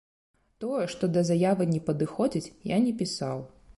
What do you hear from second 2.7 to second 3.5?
я не пісаў.